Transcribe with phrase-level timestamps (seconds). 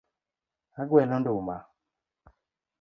[0.81, 1.57] Agwelo nduma.